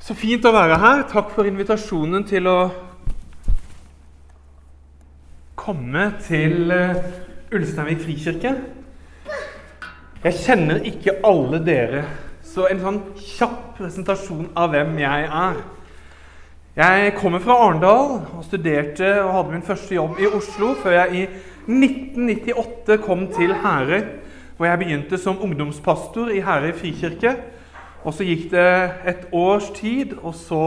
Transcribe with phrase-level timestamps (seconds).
[0.00, 1.02] Så fint å være her.
[1.10, 2.60] Takk for invitasjonen til å
[5.60, 7.02] komme til uh,
[7.52, 8.54] Ulsteinvik frikirke.
[10.24, 12.06] Jeg kjenner ikke alle dere,
[12.40, 15.60] så en sånn kjapp presentasjon av hvem jeg er.
[16.80, 21.12] Jeg kommer fra Arendal og studerte og hadde min første jobb i Oslo før jeg
[21.12, 21.24] i
[21.68, 24.04] 1998 kom til Herøy,
[24.56, 27.36] hvor jeg begynte som ungdomspastor i Herøy frikirke.
[28.04, 28.68] Og så gikk det
[29.12, 30.64] et års tid, og så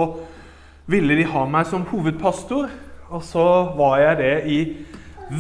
[0.86, 2.70] ville de ha meg som hovedpastor.
[3.14, 3.46] Og så
[3.78, 4.60] var jeg det i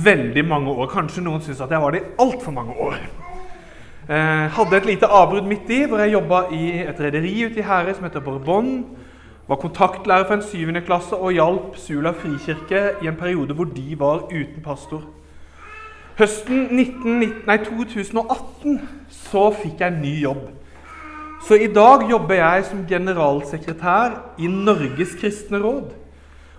[0.03, 0.89] veldig mange år.
[0.91, 2.97] Kanskje noen syns at jeg var det i altfor mange år.
[4.03, 7.65] Eh, hadde et lite avbrudd midt i, hvor jeg jobba i et rederi ute i
[7.65, 8.85] Herøy som heter Bourbon.
[9.47, 13.99] Var kontaktlærer for en syvende klasse og hjalp Sula frikirke i en periode hvor de
[13.99, 15.03] var uten pastor.
[16.17, 20.43] Høsten 19, nei, 2018 så fikk jeg en ny jobb.
[21.43, 25.89] Så i dag jobber jeg som generalsekretær i Norges kristne råd.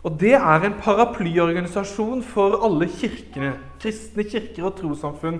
[0.04, 5.38] Og Det er en paraplyorganisasjon for alle kirkene, kristne kirker og trossamfunn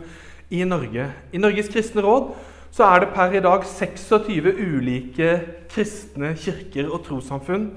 [0.49, 1.11] i Norge.
[1.33, 2.31] I Norges kristne råd
[2.73, 5.35] så er det per i dag 26 ulike
[5.75, 7.69] kristne kirker og trossamfunn,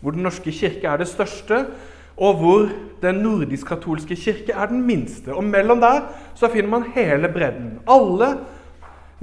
[0.00, 1.66] hvor Den norske kirke er det største,
[2.16, 2.68] og hvor
[3.02, 5.34] Den nordisk-katolske kirke er den minste.
[5.34, 6.02] Og Mellom der
[6.34, 7.78] så finner man hele bredden.
[7.86, 8.36] Alle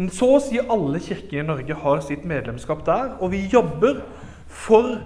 [0.08, 4.00] så å si alle kirker i Norge har sitt medlemskap der, og vi jobber
[4.48, 5.02] for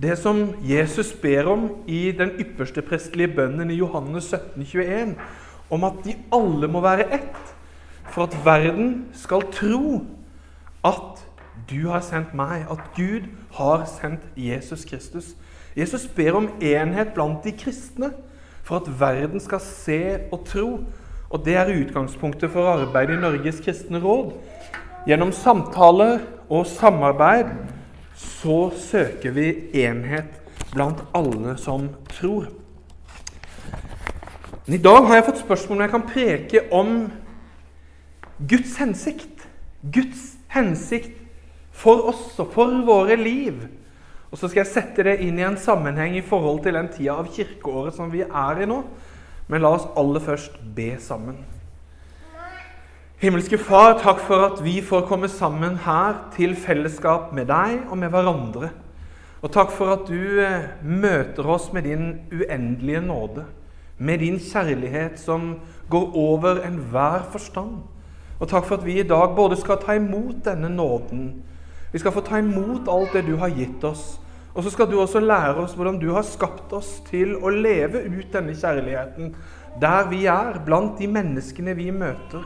[0.00, 5.14] det som Jesus ber om i den ypperste prestelige bønnen i Johannes 17, 21,
[5.68, 7.42] om at de alle må være ett,
[8.08, 10.06] for at verden skal tro
[10.86, 11.20] at
[11.68, 15.34] du har sendt meg, at Gud har sendt Jesus Kristus.
[15.76, 18.14] Jesus ber om enhet blant de kristne
[18.62, 20.00] for at verden skal se
[20.32, 20.70] og tro
[21.30, 24.32] og Det er utgangspunktet for arbeidet i Norges kristne råd.
[25.06, 27.50] Gjennom samtaler og samarbeid
[28.16, 29.50] så søker vi
[29.84, 30.40] enhet
[30.72, 32.48] blant alle som tror.
[34.66, 36.94] Men I dag har jeg fått spørsmål om jeg kan preke om
[38.48, 39.46] Guds hensikt.
[39.80, 41.14] Guds hensikt
[41.72, 43.62] for oss og for våre liv.
[44.28, 47.16] Og så skal jeg sette det inn i en sammenheng i forhold til den tida
[47.16, 48.82] av kirkeåret som vi er i nå.
[49.48, 51.38] Men la oss aller først be sammen.
[53.18, 57.98] Himmelske Far, takk for at vi får komme sammen her til fellesskap med deg og
[57.98, 58.68] med hverandre.
[59.42, 63.44] Og takk for at du eh, møter oss med din uendelige nåde,
[63.98, 65.56] med din kjærlighet som
[65.90, 67.80] går over enhver forstand.
[68.38, 71.42] Og takk for at vi i dag både skal ta imot denne nåden,
[71.92, 74.20] vi skal få ta imot alt det du har gitt oss,
[74.54, 78.02] og så skal du også lære oss hvordan du har skapt oss til å leve
[78.08, 79.34] ut denne kjærligheten
[79.78, 82.42] der vi er, blant de menneskene vi møter.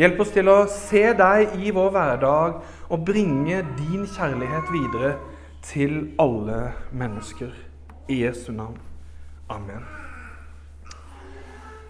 [0.00, 2.60] Hjelp oss til å se deg i vår hverdag
[2.90, 5.14] og bringe din kjærlighet videre
[5.64, 7.52] til alle mennesker.
[8.10, 8.78] I Jesu navn.
[9.50, 9.84] Amen.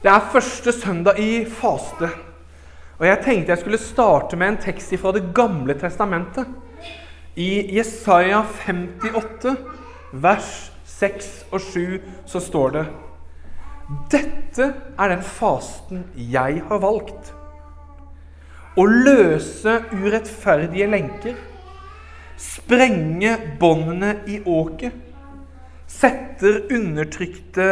[0.02, 2.10] Det er første søndag i faste.
[2.98, 6.48] Og jeg tenkte jeg skulle starte med en tekst fra Det gamle testamentet.
[7.40, 9.54] I Jesaja 58,
[10.12, 10.48] vers
[10.84, 12.82] 6 og 7, så står det
[14.12, 14.66] Dette
[15.00, 16.02] er den fasten
[16.34, 17.32] jeg har valgt.
[18.76, 21.38] Å løse urettferdige lenker,
[22.36, 24.92] sprenge båndene i åket,
[25.90, 27.70] setter undertrykte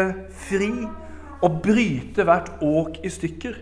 [0.49, 0.73] fri
[1.45, 3.61] og bryte hvert åk i stykker.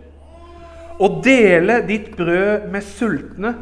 [1.03, 3.59] Og dele ditt brød med sultne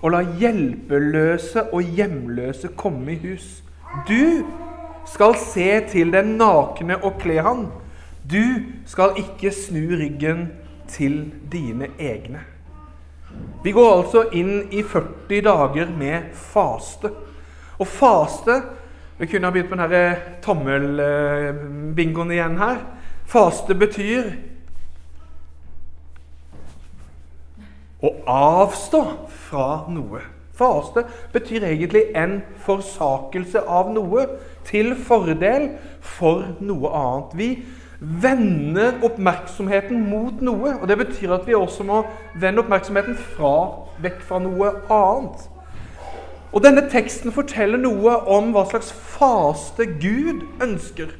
[0.00, 3.62] og la hjelpeløse og hjemløse komme i hus.
[4.08, 4.46] Du
[5.06, 7.66] skal se til den nakne og kle han.
[8.30, 8.44] Du
[8.86, 10.48] skal ikke snu ryggen
[10.88, 12.40] til dine egne.
[13.64, 17.10] Vi går altså inn i 40 dager med faste.
[17.78, 18.62] Og faste
[19.20, 22.78] Vi kunne ha begynt med denne tommelbingoen igjen her.
[23.28, 24.30] Faste betyr
[28.02, 29.02] å avstå
[29.48, 30.22] fra noe.
[30.60, 34.26] Faste betyr egentlig en forsakelse av noe
[34.68, 35.70] til fordel
[36.04, 37.36] for noe annet.
[37.36, 37.50] Vi
[38.00, 42.02] vender oppmerksomheten mot noe, og det betyr at vi også må
[42.40, 43.54] vende oppmerksomheten fra,
[44.00, 45.48] vekk fra noe annet.
[46.50, 51.12] Og Denne teksten forteller noe om hva slags faste Gud ønsker.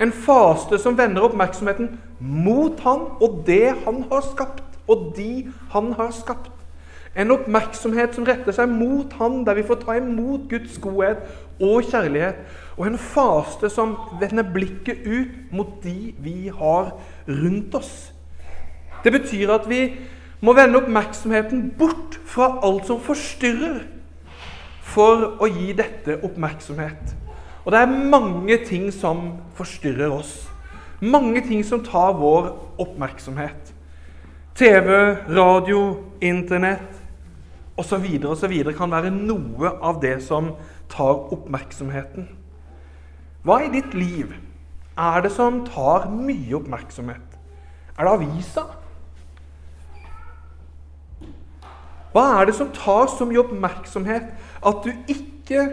[0.00, 5.92] En faste som vender oppmerksomheten mot Han og det Han har skapt og de han
[5.98, 6.50] har skapt.
[7.12, 11.20] En oppmerksomhet som retter seg mot han, der vi får ta imot Guds godhet
[11.60, 12.38] og kjærlighet.
[12.78, 16.94] Og en faste som vender blikket ut mot de vi har
[17.28, 18.12] rundt oss.
[19.04, 19.82] Det betyr at vi
[20.40, 23.82] må vende oppmerksomheten bort fra alt som forstyrrer.
[24.92, 27.14] for å gi dette oppmerksomhet.
[27.64, 30.34] Og det er mange ting som forstyrrer oss.
[31.00, 32.50] Mange ting som tar vår
[32.82, 33.71] oppmerksomhet.
[34.54, 37.00] TV, radio, Internett
[37.76, 38.04] osv.
[38.28, 38.52] osv.
[38.76, 40.52] kan være noe av det som
[40.92, 42.26] tar oppmerksomheten.
[43.42, 44.34] Hva i ditt liv
[44.92, 47.38] er det som tar mye oppmerksomhet?
[47.96, 48.66] Er det avisa?
[52.12, 54.28] Hva er det som tar så mye oppmerksomhet
[54.68, 55.64] at du ikke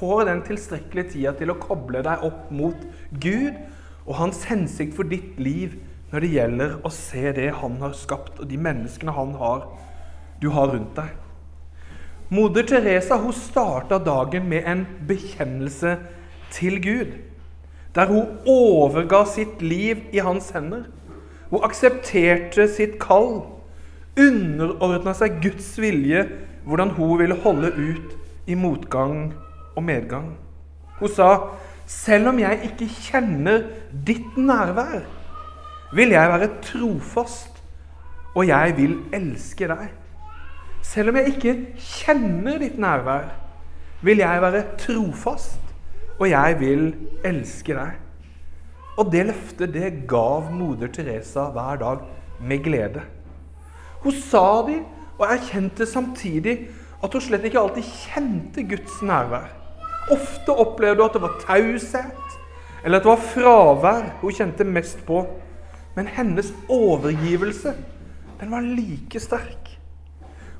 [0.00, 3.60] får den tilstrekkelige tida til å koble deg opp mot Gud
[4.06, 5.76] og hans hensikt for ditt liv
[6.10, 9.66] når det gjelder å se det han har skapt, og de menneskene han har,
[10.42, 11.12] du har rundt deg?
[12.30, 15.96] Moder Teresa hun starta dagen med en bekjennelse
[16.54, 17.14] til Gud.
[17.94, 20.84] Der hun overga sitt liv i hans hender.
[21.50, 23.42] Hun aksepterte sitt kall.
[24.18, 26.22] Underordna seg Guds vilje,
[26.66, 28.14] hvordan hun ville holde ut
[28.46, 29.32] i motgang
[29.74, 30.36] og medgang.
[31.00, 31.50] Hun sa,
[31.86, 33.64] 'Selv om jeg ikke kjenner
[34.06, 35.02] ditt nærvær,
[35.92, 37.62] vil jeg være trofast,
[38.34, 39.96] og jeg vil elske deg.'
[40.82, 43.28] Selv om jeg ikke kjenner ditt nærvær,
[44.02, 45.60] vil jeg være trofast,
[46.18, 46.94] og jeg vil
[47.24, 47.98] elske deg.
[48.96, 52.00] Og det løftet det gav moder Teresa hver dag
[52.40, 53.02] med glede.
[54.00, 54.80] Hun sa de
[55.18, 56.56] og erkjente samtidig
[57.04, 59.48] at hun slett ikke alltid kjente Guds nærvær.
[60.12, 62.36] Ofte opplevde hun at det var taushet,
[62.84, 65.22] eller at det var fravær hun kjente mest på.
[66.00, 67.74] Men hennes overgivelse,
[68.40, 69.66] den var like sterk.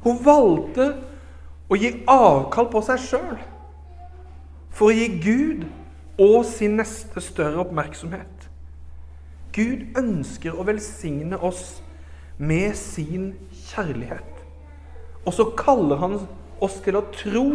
[0.05, 0.91] Hun valgte
[1.73, 3.39] å gi avkall på seg sjøl
[4.69, 5.65] for å gi Gud
[6.21, 8.51] og sin neste større oppmerksomhet.
[9.57, 11.79] Gud ønsker å velsigne oss
[12.37, 13.31] med sin
[13.71, 14.45] kjærlighet.
[15.25, 16.19] Og så kaller han
[16.61, 17.47] oss til å tro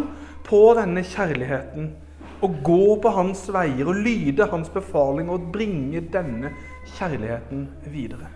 [0.50, 1.92] på denne kjærligheten
[2.44, 6.52] og gå på hans veier og lyde hans befaling og bringe denne
[6.96, 8.28] kjærligheten videre.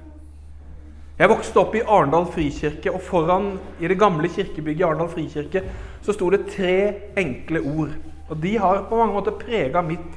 [1.21, 5.61] Jeg vokste opp i Arendal frikirke, og foran i det gamle kirkebygget i Arendal frikirke
[6.01, 6.77] så sto det tre
[7.21, 7.93] enkle ord.
[8.31, 10.17] Og de har på mange måter prega mitt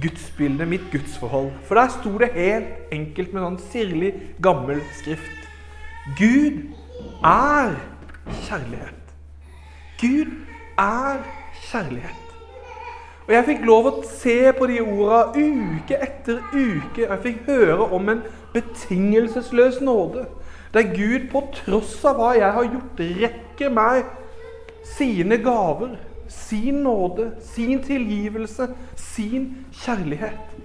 [0.00, 1.50] gudsbilde, mitt gudsforhold.
[1.68, 5.50] For der sto det helt enkelt med sånn sirlig, gammel skrift.
[6.16, 6.62] Gud
[7.24, 7.76] er
[8.46, 9.12] kjærlighet.
[10.00, 10.32] Gud
[10.80, 11.20] er
[11.68, 12.27] kjærlighet.
[13.28, 17.02] Og Jeg fikk lov å se på de orda uke etter uke.
[17.02, 18.22] Jeg fikk høre om en
[18.54, 20.24] betingelsesløs nåde.
[20.72, 24.08] Der Gud, på tross av hva jeg har gjort, rekker meg
[24.96, 25.98] sine gaver,
[26.32, 30.56] sin nåde, sin tilgivelse, sin kjærlighet.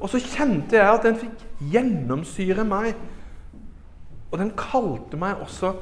[0.00, 2.98] Og så kjente jeg at den fikk gjennomsyre meg.
[4.32, 5.76] Og den kalte meg også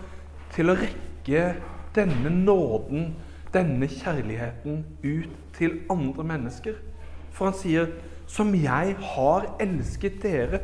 [0.52, 1.54] til å rekke
[1.96, 3.14] denne nåden,
[3.54, 6.74] denne kjærligheten, ut til andre mennesker.
[7.30, 7.86] For han sier,
[8.26, 10.60] 'Som jeg har elsket dere,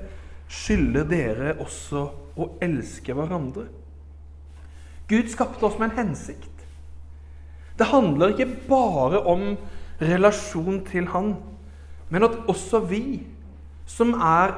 [0.48, 3.66] skylder dere også å elske hverandre.
[5.08, 6.50] Gud skapte oss med en hensikt.
[7.78, 9.56] Det handler ikke bare om
[10.00, 11.36] relasjon til Han,
[12.08, 13.26] men at også vi,
[13.86, 14.54] som er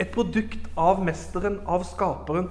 [0.00, 2.48] et produkt av Mesteren, av Skaperen,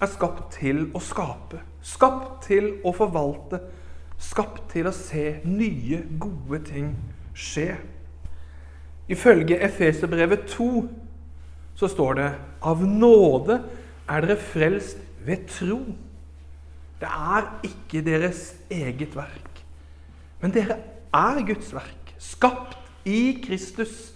[0.00, 1.60] er skapt til å skape.
[1.84, 3.60] Skapt til å forvalte.
[4.20, 6.92] Skapt til å se nye, gode ting
[7.34, 7.74] skje.
[9.10, 10.70] Ifølge Efeserbrevet 2
[11.80, 12.28] så står det
[12.68, 13.56] av nåde
[14.10, 15.80] er dere frelst ved tro.
[17.00, 19.62] Det er ikke deres eget verk,
[20.42, 20.76] men dere
[21.16, 22.76] er Guds verk, skapt
[23.08, 24.12] i Kristus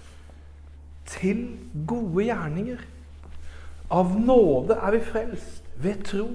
[1.08, 1.46] til
[1.88, 2.82] gode gjerninger.
[3.94, 6.28] Av nåde er vi frelst ved tro.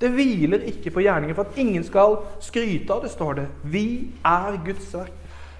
[0.00, 3.46] Det hviler ikke på gjerninger for at ingen skal skryte av det, står det.
[3.64, 3.86] Vi
[4.24, 5.12] er Guds verk,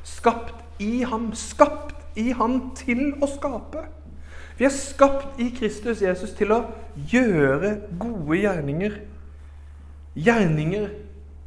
[0.05, 3.87] skapt i ham, skapt i ham til å skape.
[4.59, 6.63] Vi er skapt i Kristus Jesus til å
[7.13, 9.01] gjøre gode gjerninger.
[10.17, 10.89] Gjerninger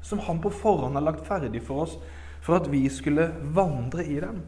[0.05, 1.98] som han på forhånd har lagt ferdig for oss
[2.46, 4.43] for at vi skulle vandre i dem.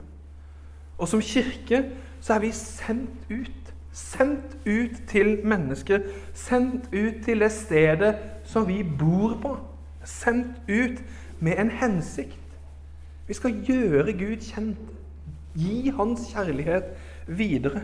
[1.02, 1.84] Og som kirke
[2.22, 3.58] så er vi sendt ut.
[3.92, 6.06] Sendt ut til mennesker.
[6.38, 8.14] Sendt ut til det stedet
[8.46, 9.58] som vi bor på.
[10.04, 11.02] Sendt ut
[11.40, 12.38] med en hensikt.
[13.28, 14.80] Vi skal gjøre Gud kjent.
[15.56, 16.94] Gi Hans kjærlighet
[17.28, 17.82] videre.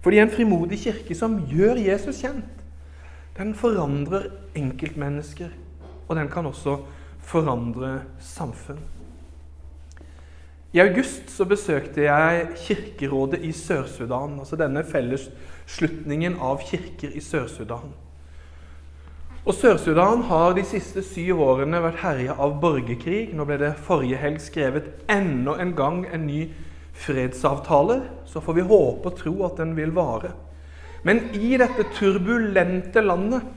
[0.00, 2.64] Fordi en frimodig kirke som gjør Jesus kjent,
[3.36, 5.50] den forandrer enkeltmennesker.
[6.08, 6.78] Og den kan også
[7.18, 8.80] forandre samfunn.
[10.72, 14.38] I august så besøkte jeg Kirkerådet i Sør-Sudan.
[14.38, 17.90] Altså denne fellesslutningen av kirker i Sør-Sudan.
[19.48, 23.30] Og Sør-Sudan har de siste syv årene vært herja av borgerkrig.
[23.32, 26.42] Nå ble det forrige helg skrevet enda en gang en ny
[27.00, 28.02] fredsavtale.
[28.28, 30.34] Så får vi håpe og tro at den vil vare.
[31.08, 33.48] Men i dette turbulente landet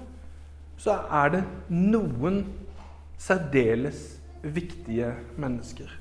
[0.79, 2.45] så er det noen
[3.19, 4.05] særdeles
[4.43, 5.91] viktige mennesker.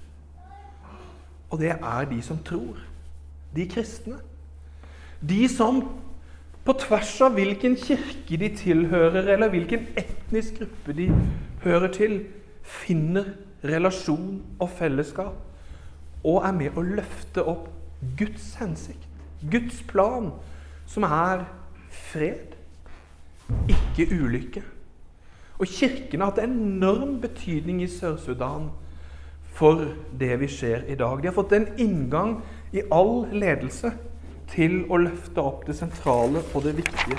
[1.51, 2.79] Og det er de som tror.
[3.53, 4.23] De kristne.
[5.19, 5.83] De som
[6.65, 11.09] på tvers av hvilken kirke de tilhører, eller hvilken etnisk gruppe de
[11.65, 12.21] hører til,
[12.63, 13.33] finner
[13.65, 15.35] relasjon og fellesskap
[16.23, 17.67] og er med å løfte opp
[18.19, 19.09] Guds hensikt,
[19.51, 20.31] Guds plan,
[20.87, 21.45] som er
[21.91, 22.55] fred,
[23.71, 24.63] ikke ulykke.
[25.59, 28.71] Og Kirken har hatt enorm betydning i Sør-Sudan
[29.53, 29.85] for
[30.19, 31.21] det vi ser i dag.
[31.21, 32.39] De har fått en inngang
[32.73, 33.93] i all ledelse
[34.53, 37.19] til å løfte opp det sentrale og det viktige.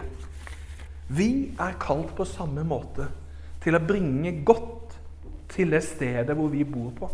[1.13, 3.09] Vi er kalt på samme måte
[3.63, 4.97] til å bringe godt
[5.53, 7.09] til det stedet hvor vi bor på.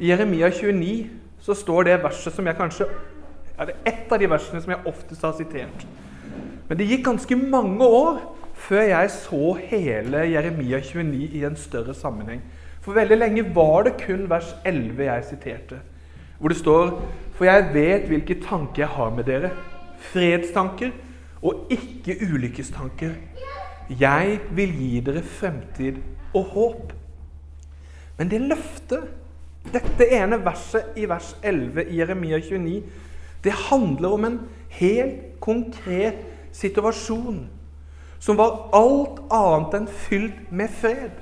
[0.00, 1.10] I Jeremia 29
[1.44, 4.86] så står det verset som jeg kanskje ja, Det er av de versene som jeg
[4.88, 5.82] oftest har sitert.
[6.68, 8.20] Men det gikk ganske mange år
[8.60, 12.40] før jeg så hele Jeremia 29 i en større sammenheng.
[12.80, 15.80] For veldig lenge var det kun vers 11 jeg siterte,
[16.38, 16.94] hvor det står
[17.40, 19.48] For jeg vet hvilke tanker jeg har med dere.
[20.12, 20.90] Fredstanker
[21.40, 23.14] og ikke ulykkestanker.
[24.00, 26.02] Jeg vil gi dere fremtid
[26.36, 26.92] og håp.
[28.18, 29.06] Men det løftet,
[29.72, 32.82] dette ene verset i vers 11 i Jeremia 29,
[33.40, 34.38] det handler om en
[34.76, 36.20] helt konkret
[36.52, 37.46] situasjon
[38.20, 41.16] som var alt annet enn fylt med fred.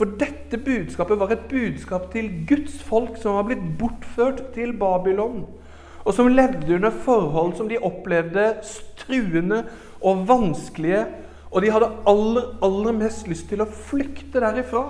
[0.00, 5.42] For dette budskapet var et budskap til Guds folk som var blitt bortført til Babylon,
[6.00, 9.66] og som levde under forhold som de opplevde struende
[10.00, 11.02] og vanskelige,
[11.50, 14.86] og de hadde aller, aller mest lyst til å flykte derifra.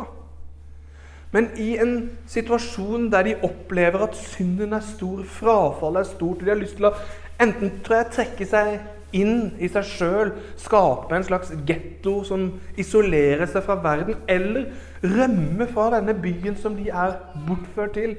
[1.35, 1.97] Men i en
[2.31, 6.79] situasjon der de opplever at synden er stor, frafallet er stort, og de har lyst
[6.79, 6.95] til å
[7.43, 8.79] enten tror jeg, trekke seg
[9.17, 12.47] inn i seg sjøl, skape en slags getto som
[12.81, 14.71] isolerer seg fra verden, eller
[15.03, 18.17] rømme fra denne byen som de er bortført til,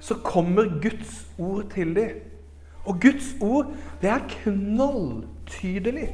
[0.00, 2.20] så kommer Guds ord til dem.
[2.84, 6.08] Og Guds ord, det er knalltydelig.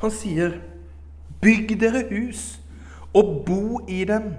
[0.00, 0.58] Han sier,
[1.40, 2.58] 'Bygg dere hus
[3.14, 4.34] og bo i dem.'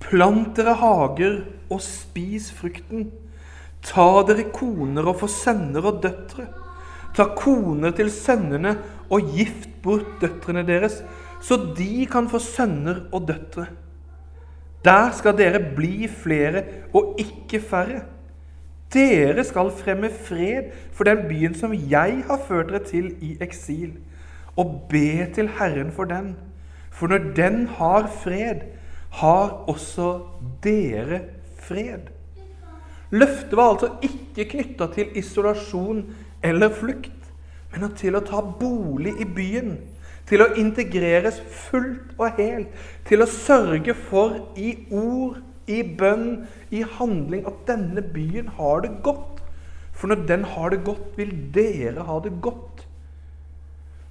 [0.00, 3.10] 'Plant dere hager og spis frukten.'
[3.82, 6.61] 'Ta dere koner og få sønner og døtre.'
[7.16, 8.76] Ta koner til sønnene
[9.12, 11.02] og gift bort døtrene deres,
[11.42, 13.66] så de kan få sønner og døtre.
[14.84, 16.64] Der skal dere bli flere
[16.94, 18.02] og ikke færre.
[18.92, 23.94] Dere skal fremme fred for den byen som jeg har ført dere til i eksil,
[24.56, 26.34] og be til Herren for den.
[26.92, 28.66] For når den har fred,
[29.12, 30.20] har også
[30.64, 31.20] dere
[31.60, 32.10] fred.
[33.12, 36.04] Løftet var altså ikke knytta til isolasjon
[36.42, 37.32] eller flukt,
[37.72, 39.76] men til å ta bolig i byen.
[40.28, 42.70] Til å integreres fullt og helt.
[43.08, 48.92] Til å sørge for i ord, i bønn, i handling at denne byen har det
[49.06, 49.42] godt.
[49.92, 52.86] For når den har det godt, vil dere ha det godt.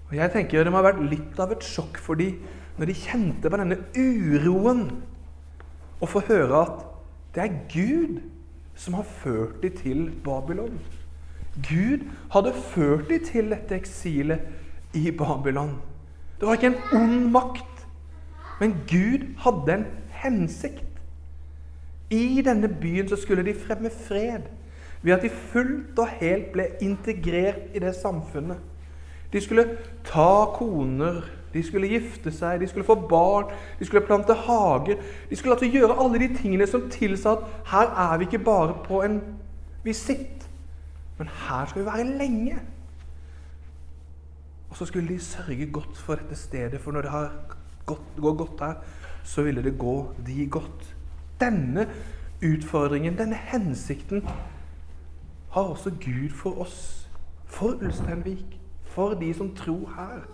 [0.10, 2.34] Og jeg tenker Det må ha vært litt av et sjokk for de
[2.78, 4.86] når de kjente på denne uroen,
[6.02, 6.80] å få høre at
[7.36, 8.22] det er Gud
[8.80, 10.80] som har ført de til Babylon.
[11.56, 14.40] Gud hadde ført dem til dette eksilet
[14.94, 15.76] i Babylon.
[16.40, 17.88] Det var ikke en ond makt,
[18.60, 19.86] men Gud hadde en
[20.24, 20.86] hensikt.
[22.10, 24.42] I denne byen så skulle de fremme fred
[25.02, 28.58] ved at de fullt og helt ble integrert i det samfunnet.
[29.34, 29.66] De skulle
[30.04, 31.22] ta koner,
[31.54, 35.00] de skulle gifte seg, de skulle få barn, de skulle plante hager.
[35.30, 38.76] De skulle altså gjøre alle de tingene som tilsa at her er vi ikke bare
[38.86, 39.22] på en
[39.84, 40.41] visitt.
[41.22, 42.56] Men her skal vi være lenge.
[44.70, 47.36] Og så skulle de sørge godt for dette stedet, for når det har
[47.86, 48.80] gått, går godt her,
[49.24, 50.88] så ville det gå de godt.
[51.40, 51.86] Denne
[52.42, 54.26] utfordringen, denne hensikten,
[55.52, 57.10] har også Gud for oss.
[57.46, 58.58] For Ulsteinvik.
[58.96, 60.26] For de som tror her.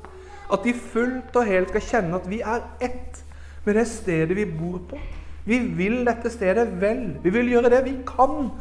[0.53, 3.24] At de fullt og helt skal kjenne at vi er ett
[3.65, 5.03] med det stedet vi bor på.
[5.46, 7.17] Vi vil dette stedet vel.
[7.24, 8.53] Vi vil gjøre det vi kan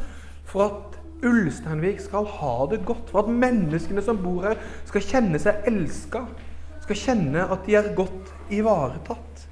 [0.43, 5.41] for at Ulsteinvik skal ha det godt, for at menneskene som bor her, skal kjenne
[5.41, 6.25] seg elska.
[6.85, 9.45] Skal kjenne at de er godt ivaretatt.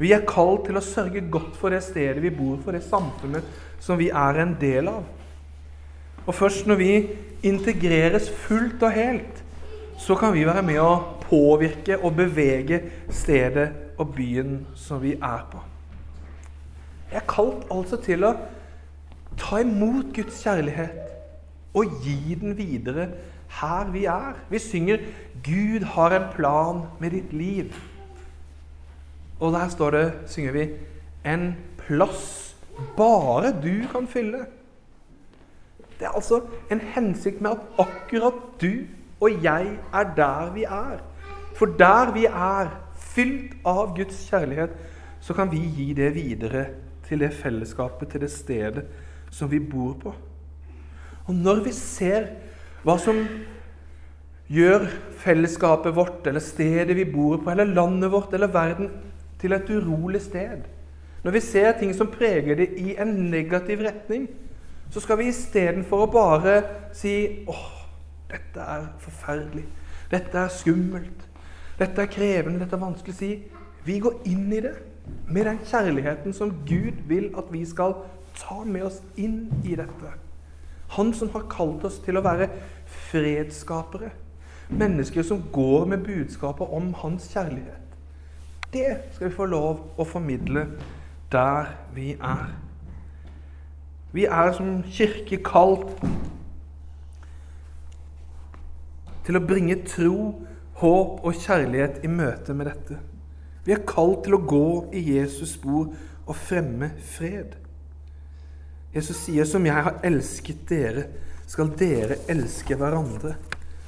[0.00, 3.46] Vi er kalt til å sørge godt for det stedet vi bor, for det samfunnet
[3.82, 5.04] som vi er en del av.
[6.22, 6.92] Og først når vi
[7.46, 9.42] integreres fullt og helt,
[9.98, 12.80] så kan vi være med å påvirke og bevege
[13.12, 13.68] stedet
[14.00, 15.60] og byen som vi er på.
[17.12, 18.32] Jeg er kalt altså til å
[19.52, 21.10] ta imot Guds kjærlighet
[21.76, 23.10] og gi den videre
[23.60, 24.38] her vi er.
[24.48, 24.96] Vi synger
[25.44, 27.76] 'Gud har en plan med ditt liv'.
[29.40, 30.70] Og der står det, synger vi,
[31.24, 32.56] 'en plass
[32.96, 34.46] bare du kan fylle'.
[35.98, 36.40] Det er altså
[36.70, 38.72] en hensikt med at akkurat du
[39.20, 40.98] og jeg er der vi er.
[41.54, 44.70] For der vi er, fylt av Guds kjærlighet,
[45.20, 46.66] så kan vi gi det videre
[47.08, 48.84] til det fellesskapet, til det stedet
[49.32, 50.12] som vi bor på.
[51.26, 52.28] Og når vi ser
[52.82, 53.18] hva som
[54.52, 54.88] gjør
[55.22, 58.90] fellesskapet vårt, eller stedet vi bor på, eller landet vårt, eller verden,
[59.42, 60.68] til et urolig sted
[61.24, 64.28] Når vi ser ting som preger det i en negativ retning,
[64.90, 66.54] så skal vi istedenfor å bare
[66.94, 67.68] si åh,
[68.30, 69.62] dette er forferdelig,
[70.10, 71.28] dette er skummelt,
[71.78, 73.14] dette er krevende, dette er vanskelig.
[73.14, 73.32] Å si
[73.84, 74.74] Vi går inn i det
[75.26, 77.96] med den kjærligheten som Gud vil at vi skal
[78.38, 80.16] ta med oss inn i dette.
[80.96, 82.48] Han som har kalt oss til å være
[83.10, 84.10] fredsskapere.
[84.72, 87.96] Mennesker som går med budskapet om hans kjærlighet.
[88.72, 90.66] Det skal vi få lov å formidle
[91.32, 92.52] der vi er.
[94.12, 95.88] Vi er som kirke kalt
[99.24, 100.16] til å bringe tro,
[100.82, 102.98] håp og kjærlighet i møte med dette.
[103.64, 105.92] Vi er kalt til å gå i Jesus' spor
[106.26, 107.54] og fremme fred.
[108.94, 111.04] Jesus sier, 'Som jeg har elsket dere,
[111.46, 113.36] skal dere elske hverandre'.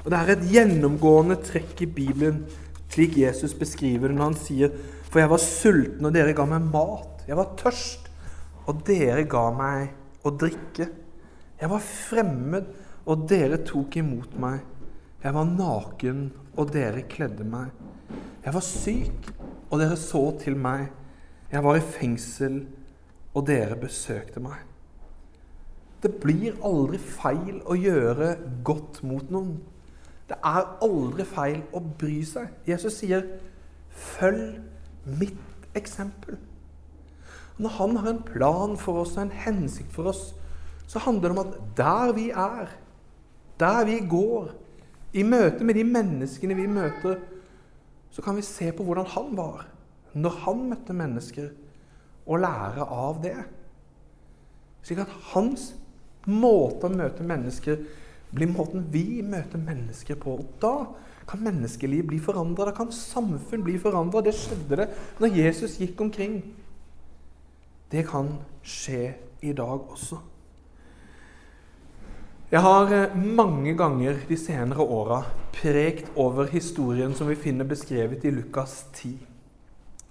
[0.05, 2.45] Og Det er et gjennomgående trekk i Bibelen,
[2.89, 4.71] slik Jesus beskriver det når han sier,
[5.11, 8.11] 'For jeg var sulten, og dere ga meg mat.' 'Jeg var tørst,
[8.67, 9.91] og dere ga meg
[10.25, 10.89] å drikke.'
[11.61, 12.65] 'Jeg var fremmed,
[13.07, 14.61] og dere tok imot meg.'
[15.23, 17.73] 'Jeg var naken, og dere kledde meg.'
[18.45, 19.33] 'Jeg var syk,
[19.71, 20.91] og dere så til meg.'
[21.53, 22.67] 'Jeg var i fengsel,
[23.35, 24.74] og dere besøkte meg.'
[26.05, 29.57] Det blir aldri feil å gjøre godt mot noen.
[30.29, 32.51] Det er aldri feil å bry seg.
[32.69, 33.25] Jesus sier
[33.89, 34.61] 'følg
[35.07, 36.37] mitt eksempel'.
[37.59, 40.35] Når han har en plan for oss og en hensikt for oss,
[40.87, 42.69] så handler det om at der vi er,
[43.61, 44.51] der vi går,
[45.15, 47.21] i møte med de menneskene vi møter,
[48.11, 49.67] så kan vi se på hvordan han var
[50.15, 51.49] når han møtte mennesker,
[52.27, 53.37] og lære av det.
[54.83, 55.75] Slik at hans
[56.31, 57.81] måte å møte mennesker
[58.35, 60.39] blir måten vi møter mennesker på.
[60.41, 60.75] Og da
[61.29, 62.69] kan menneskeliv bli forandra.
[62.71, 64.23] Da kan samfunn bli forandra.
[64.25, 64.89] Det skjedde det
[65.23, 66.41] når Jesus gikk omkring.
[67.91, 68.33] Det kan
[68.65, 70.19] skje i dag også.
[72.55, 75.23] Jeg har eh, mange ganger de senere åra
[75.57, 79.15] prekt over historien som vi finner beskrevet i Lukas 10.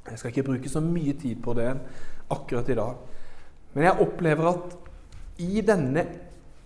[0.10, 1.70] Jeg skal ikke bruke så mye tid på det
[2.34, 2.98] akkurat i dag.
[3.74, 4.76] Men jeg opplever at
[5.38, 6.06] i denne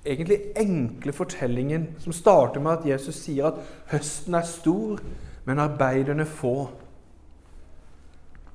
[0.08, 5.02] egentlig enkle fortellingen som starter med at Jesus sier at høsten er stor,
[5.46, 6.70] men arbeiderne få.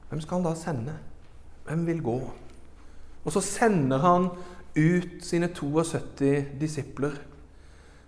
[0.09, 0.97] Hvem skal han da sende?
[1.67, 2.19] Hvem vil gå?
[3.25, 4.29] Og så sender han
[4.77, 7.15] ut sine 72 disipler.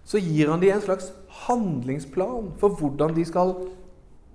[0.04, 1.12] Så gir han dem en slags
[1.46, 3.54] handlingsplan for hvordan de skal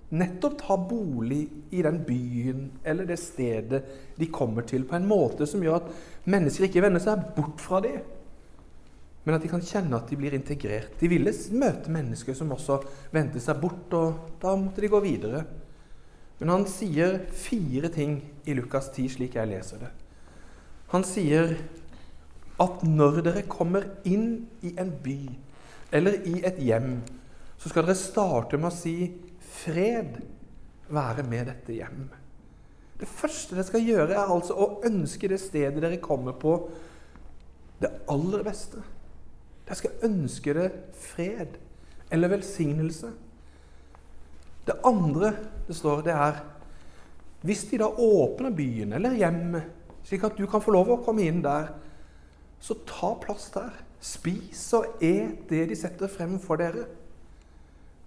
[0.09, 3.83] nettopp ta bolig i den byen eller det stedet
[4.17, 5.91] de kommer til, på en måte som gjør at
[6.29, 7.99] mennesker ikke vender seg bort fra dem,
[9.23, 10.95] men at de kan kjenne at de blir integrert.
[10.97, 12.79] De ville møte mennesker som også
[13.13, 15.43] vendte seg bort, og da måtte de gå videre.
[16.39, 18.15] Men han sier fire ting
[18.47, 19.91] i Lukas 10, slik jeg leser det.
[20.95, 21.53] Han sier
[22.59, 25.19] at når dere kommer inn i en by
[25.95, 26.99] eller i et hjem,
[27.59, 28.95] så skal dere starte med å si
[29.59, 30.19] fred
[30.89, 32.07] være med dette hjem.
[32.99, 36.55] Det første dere skal gjøre, er altså å ønske det stedet dere kommer på,
[37.79, 38.81] det aller beste.
[39.67, 40.69] Dere skal ønske det
[40.99, 41.59] fred
[42.11, 43.11] eller velsignelse.
[44.67, 45.33] Det andre
[45.67, 46.41] det står, det er
[47.41, 49.69] hvis de da åpner byen eller hjemmet,
[50.03, 51.69] slik at du kan få lov å komme inn der,
[52.59, 53.71] så ta plass der.
[54.03, 56.85] Spis og et det de setter frem for dere.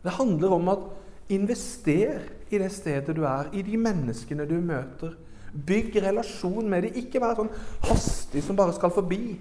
[0.05, 0.85] Det handler om at
[1.33, 2.21] Invester
[2.53, 5.15] i det stedet du er, i de menneskene du møter.
[5.53, 6.97] Bygg relasjon med dem.
[7.03, 7.53] Ikke vær sånn
[7.89, 9.37] hastig som bare skal forbi.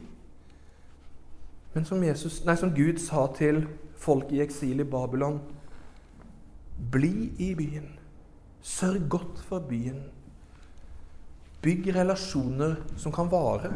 [1.72, 3.64] Men som, Jesus, nei, som Gud sa til
[4.02, 5.40] folk i eksil i Babylon
[6.92, 7.86] Bli i byen.
[8.66, 10.02] Sørg godt for byen.
[11.62, 13.76] Bygg relasjoner som kan vare.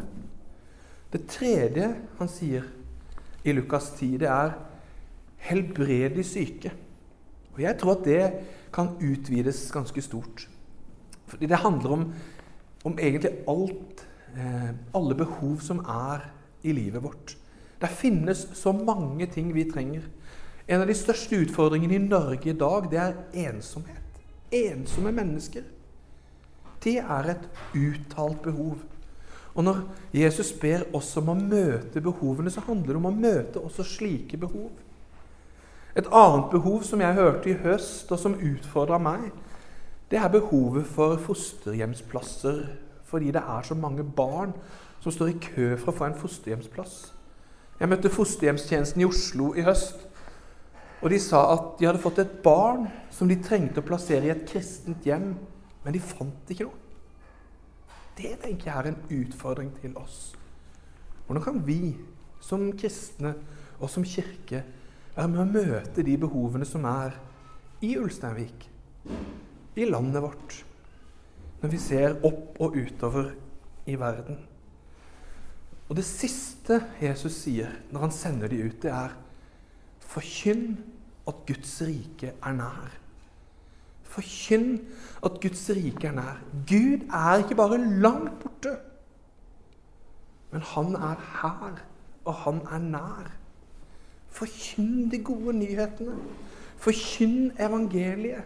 [1.14, 2.66] Det tredje han sier
[3.46, 4.56] i Lukas 10, det er
[5.46, 6.74] helbred de syke.
[7.56, 8.24] Og jeg tror at det
[8.76, 10.48] kan utvides ganske stort.
[11.28, 12.06] Fordi det handler om,
[12.86, 16.28] om egentlig alt, eh, alle behov som er
[16.64, 17.38] i livet vårt.
[17.82, 20.02] Det finnes så mange ting vi trenger.
[20.68, 24.20] En av de største utfordringene i Norge i dag, det er ensomhet.
[24.52, 25.64] Ensomme mennesker.
[26.84, 28.80] Det er et uttalt behov.
[29.56, 33.62] Og når Jesus ber oss om å møte behovene, så handler det om å møte
[33.64, 34.72] også slike behov.
[35.96, 39.30] Et annet behov som jeg hørte i høst, og som utfordra meg,
[40.12, 42.66] det er behovet for fosterhjemsplasser
[43.06, 44.52] fordi det er så mange barn
[45.00, 46.96] som står i kø for å få en fosterhjemsplass.
[47.80, 50.02] Jeg møtte fosterhjemstjenesten i Oslo i høst.
[51.04, 54.34] Og De sa at de hadde fått et barn som de trengte å plassere i
[54.34, 55.36] et kristent hjem,
[55.84, 56.82] men de fant ikke noe.
[58.18, 60.34] Det tenker jeg er en utfordring til oss.
[61.28, 61.96] Hvordan kan vi
[62.42, 63.36] som kristne
[63.80, 64.64] og som kirke
[65.16, 67.16] være med å møte de behovene som er
[67.86, 68.68] i Ulsteinvik,
[69.76, 70.58] i landet vårt,
[71.62, 73.32] når vi ser opp og utover
[73.88, 74.42] i verden?
[75.86, 79.16] Og det siste Jesus sier når han sender de ut, det er
[80.06, 80.78] Forkynn
[81.28, 82.94] at Guds rike er nær.
[84.16, 84.78] Forkynn
[85.26, 86.44] at Guds rike er nær.
[86.70, 88.76] Gud er ikke bare langt borte,
[90.52, 91.82] men han er her,
[92.24, 93.34] og han er nær.
[94.36, 96.18] Forkynn de gode nyhetene.
[96.82, 98.44] Forkynn evangeliet.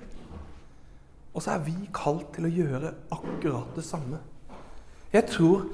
[1.33, 4.19] Og så er vi kalt til å gjøre akkurat det samme.
[5.13, 5.65] Jeg tror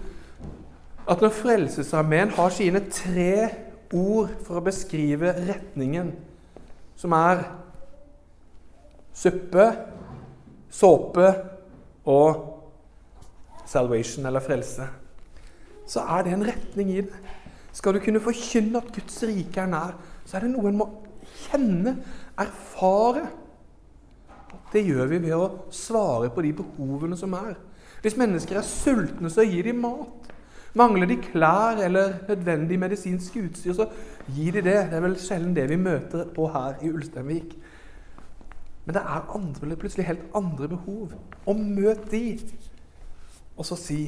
[1.09, 3.49] at når Frelsesarmeen har sine tre
[3.93, 6.13] ord for å beskrive retningen,
[6.95, 7.43] som er
[9.15, 9.67] suppe,
[10.71, 11.27] såpe
[12.05, 12.41] og
[13.67, 14.87] salvation, eller frelse,
[15.87, 17.24] så er det en retning i det.
[17.75, 20.87] Skal du kunne forkynne at Guds rike er nær, så er det noe en må
[21.45, 21.97] kjenne,
[22.39, 23.25] erfare.
[24.71, 27.57] Det gjør vi ved å svare på de behovene som er.
[28.03, 30.31] Hvis mennesker er sultne, så gir de mat.
[30.75, 33.87] Mangler de klær eller nødvendig medisinsk utstyr, så
[34.35, 34.77] gir de det.
[34.91, 37.55] Det er vel sjelden det vi møter på her i Ulsteinvik.
[38.85, 41.15] Men det er andre, plutselig helt andre behov.
[41.45, 42.39] Og møt de.
[43.57, 43.99] Og så si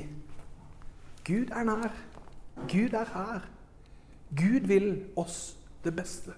[1.28, 1.92] Gud er nær.
[2.68, 3.48] Gud er her.
[4.36, 6.34] Gud vil oss det beste.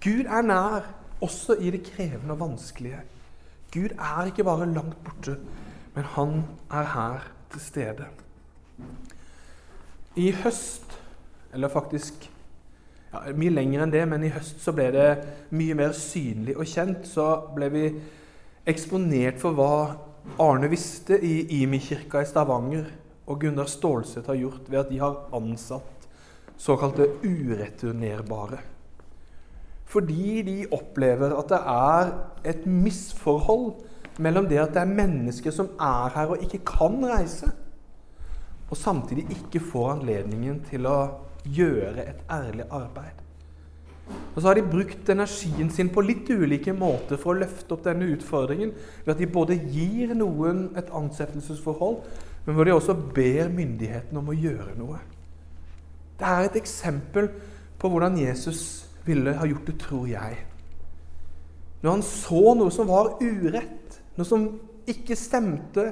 [0.00, 0.88] Gud er nær
[1.20, 3.00] også i det krevende og vanskelige.
[3.72, 5.36] Gud er ikke bare langt borte,
[5.94, 8.06] men han er her til stede.
[10.16, 10.98] I høst,
[11.54, 12.30] eller faktisk
[13.12, 15.08] ja, mye lenger enn det, men i høst så ble det
[15.54, 17.06] mye mer synlig og kjent.
[17.06, 17.84] Så ble vi
[18.70, 19.72] eksponert for hva
[20.40, 22.90] Arne visste i Imi-kirka i Stavanger
[23.30, 25.99] og Gunnar Stålseth har gjort ved at de har ansatt
[26.60, 28.60] såkalte ureturnerbare.
[29.90, 32.10] Fordi de opplever at det er
[32.52, 33.72] et misforhold
[34.20, 37.48] mellom det at det er mennesker som er her og ikke kan reise,
[38.70, 40.98] og samtidig ikke får anledningen til å
[41.48, 43.16] gjøre et ærlig arbeid.
[44.10, 47.84] Og så har de brukt energien sin på litt ulike måter for å løfte opp
[47.86, 48.72] denne utfordringen
[49.04, 52.02] ved at de både gir noen et ansettelsesforhold,
[52.46, 55.00] men hvor de også ber myndighetene om å gjøre noe.
[56.20, 57.30] Det er et eksempel
[57.80, 60.36] på hvordan Jesus ville ha gjort det, tror jeg.
[61.80, 64.44] Når han så noe som var urett, noe som
[64.90, 65.86] ikke stemte,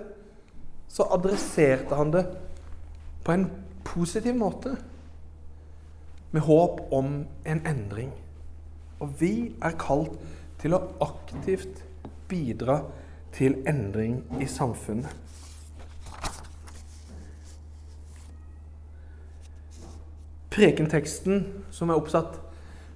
[0.89, 2.25] så adresserte han det
[3.25, 3.47] på en
[3.89, 4.75] positiv måte
[6.33, 7.13] med håp om
[7.49, 8.13] en endring.
[9.01, 9.33] Og vi
[9.65, 10.19] er kalt
[10.61, 11.85] til å aktivt
[12.29, 12.83] bidra
[13.33, 15.28] til endring i samfunnet.
[20.59, 22.41] Prekenteksten som er oppsatt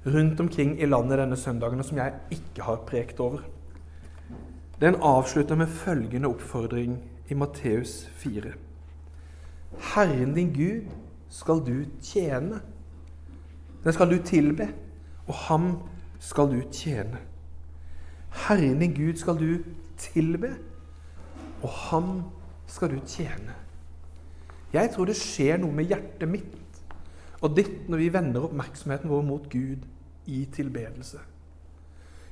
[0.03, 3.45] rundt omkring i landet denne søndagen, og som jeg ikke har prekt over,
[4.83, 6.99] den avslutter med følgende oppfordring
[7.31, 8.51] i Matteus 4.
[9.95, 10.91] Herren din Gud
[11.31, 12.59] skal du tjene
[13.85, 14.69] den skal du tilbe,
[15.27, 15.79] og ham
[16.21, 17.19] skal du tjene.
[18.47, 19.59] Herren din Gud skal du
[19.99, 20.55] tilbe,
[21.63, 22.23] og ham
[22.67, 23.55] skal du tjene.
[24.73, 26.55] Jeg tror det skjer noe med hjertet mitt
[27.43, 29.87] og ditt når vi vender oppmerksomheten vår mot Gud
[30.31, 31.21] i tilbedelse.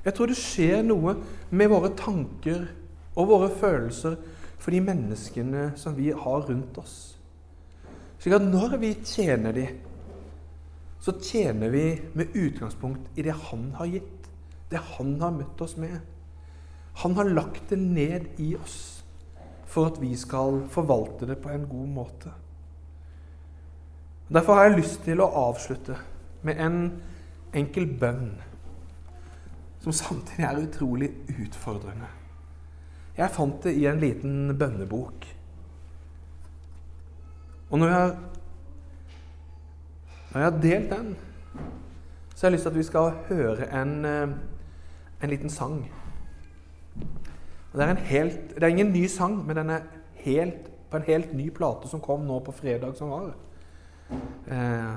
[0.01, 1.17] Jeg tror det skjer noe
[1.51, 2.63] med våre tanker
[3.11, 4.15] og våre følelser
[4.61, 6.95] for de menneskene som vi har rundt oss.
[8.21, 9.79] Slik at når vi tjener dem,
[11.01, 14.27] så tjener vi med utgangspunkt i det han har gitt,
[14.69, 15.97] det han har møtt oss med.
[17.01, 19.01] Han har lagt det ned i oss
[19.71, 22.33] for at vi skal forvalte det på en god måte.
[24.33, 25.97] Derfor har jeg lyst til å avslutte
[26.47, 26.77] med en
[27.57, 28.29] enkel bønn
[29.81, 32.07] som samtidig er utrolig utfordrende.
[33.17, 35.27] Jeg fant det i en liten bønnebok.
[37.71, 38.15] Og når jeg har,
[40.31, 41.11] når jeg har delt den,
[42.35, 44.29] så har jeg lyst til at vi skal høre en, eh,
[45.23, 45.91] en liten sang.
[47.73, 49.87] Det, er helt, det er ingen ny sang, men den er
[50.23, 53.33] helt, på en helt ny plate som kom nå på fredag som var.
[54.47, 54.93] Eh,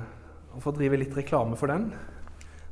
[0.55, 1.89] og For å drive litt reklame for den,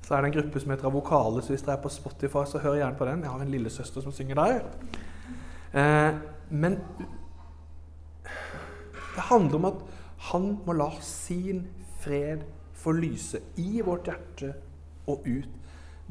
[0.03, 1.41] så er det en gruppe som heter Avokale.
[1.43, 3.23] Så hvis dere er på Spotify, så hør gjerne på den.
[3.23, 4.63] Jeg har en lillesøster som synger der.
[5.73, 6.77] Eh, men
[9.15, 9.83] det handler om at
[10.31, 11.67] han må la sin
[12.03, 14.53] fred få lyse i vårt hjerte
[15.07, 15.49] og ut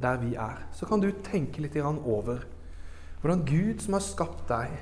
[0.03, 0.65] der vi er.
[0.73, 2.45] Så kan du tenke litt over
[3.21, 4.81] hvordan Gud, som har skapt deg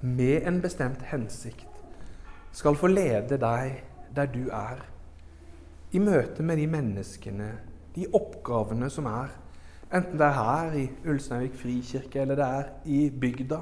[0.00, 1.66] med en bestemt hensikt,
[2.52, 3.80] skal få lede deg
[4.16, 4.84] der du er,
[5.92, 7.50] i møte med de menneskene,
[7.94, 9.32] de oppgavene som er,
[9.92, 13.60] enten det er her i Ulsteinvik frikirke, eller det er i bygda,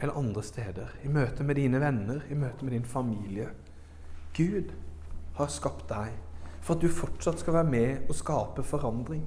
[0.00, 3.48] eller andre steder, i møte med dine venner, i møte med din familie.
[4.36, 4.72] Gud
[5.36, 6.12] har skapt deg
[6.64, 9.26] for at du fortsatt skal være med og skape forandring.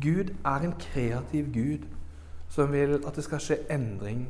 [0.00, 1.88] Gud er en kreativ Gud
[2.50, 4.28] som vil at det skal skje endring.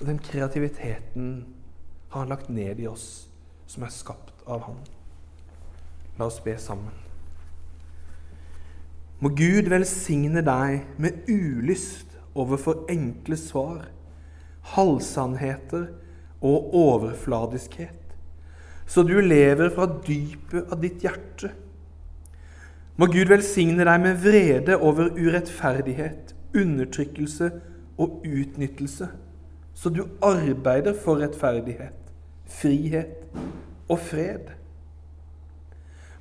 [0.00, 1.46] Og den kreativiteten
[2.10, 3.30] har han lagt ned i oss,
[3.66, 4.78] som er skapt av Han.
[6.18, 6.94] La oss be sammen.
[9.20, 13.84] Må Gud velsigne deg med ulyst overfor enkle svar,
[14.74, 15.86] halvsannheter
[16.44, 18.04] og overfladiskhet
[18.86, 21.50] så du lever fra dypet av ditt hjerte.
[23.00, 27.50] Må Gud velsigne deg med vrede over urettferdighet, undertrykkelse
[27.98, 29.08] og utnyttelse,
[29.74, 32.03] så du arbeider for rettferdighet,
[32.46, 33.24] frihet
[33.88, 34.52] og fred.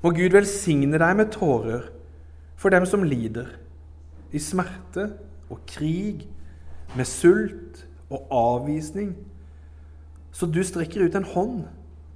[0.04, 1.90] Må Gud velsigne deg med tårer
[2.60, 3.48] for dem som lider,
[4.32, 5.10] i smerte
[5.52, 6.26] og krig,
[6.96, 7.84] med sult
[8.14, 9.14] og avvisning,
[10.34, 11.64] så du strekker ut en hånd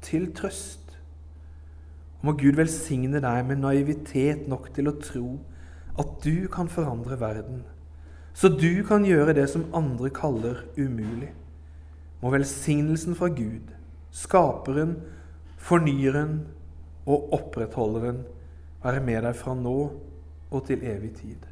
[0.05, 0.83] til trøst.
[2.21, 5.37] Må Gud velsigne deg med naivitet nok til å tro
[5.97, 7.63] at du kan forandre verden,
[8.37, 11.31] så du kan gjøre det som andre kaller umulig.
[12.21, 13.73] Må velsignelsen fra Gud,
[14.17, 14.95] skaperen,
[15.57, 16.39] fornyeren
[17.07, 18.23] og opprettholderen,
[18.83, 19.77] være med deg fra nå
[20.47, 21.45] og til evig tid.